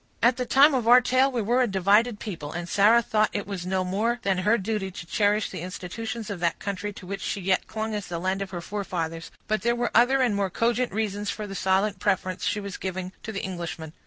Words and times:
At 0.23 0.37
the 0.37 0.47
time 0.47 0.73
of 0.73 0.87
our 0.87 0.99
tale, 0.99 1.31
we 1.31 1.43
were 1.43 1.61
a 1.61 1.67
divided 1.67 2.19
people, 2.19 2.51
and 2.53 2.67
Sarah 2.67 3.03
thought 3.03 3.29
it 3.33 3.45
was 3.45 3.67
no 3.67 3.83
more 3.83 4.17
than 4.23 4.39
her 4.39 4.57
duty 4.57 4.89
to 4.89 5.05
cherish 5.05 5.51
the 5.51 5.61
institutions 5.61 6.31
of 6.31 6.39
that 6.39 6.57
country 6.57 6.91
to 6.93 7.05
which 7.05 7.21
she 7.21 7.39
yet 7.39 7.67
clung 7.67 7.93
as 7.93 8.07
the 8.07 8.17
land 8.17 8.41
of 8.41 8.49
her 8.49 8.61
forefathers; 8.61 9.29
but 9.47 9.61
there 9.61 9.75
were 9.75 9.91
other 9.93 10.23
and 10.23 10.35
more 10.35 10.49
cogent 10.49 10.91
reasons 10.91 11.29
for 11.29 11.45
the 11.45 11.53
silent 11.53 11.99
preference 11.99 12.43
she 12.47 12.59
was 12.59 12.77
giving 12.77 13.11
to 13.21 13.31
the 13.31 13.43
Englishman. 13.43 13.93